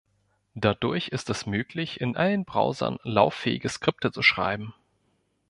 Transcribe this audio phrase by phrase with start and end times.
[0.55, 4.73] Dadurch ist es möglich, in allen Browsern lauffähige Skripte zu schreiben.